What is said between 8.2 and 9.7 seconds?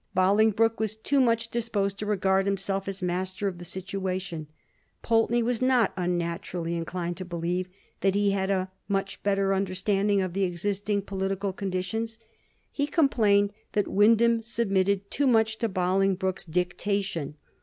had a much better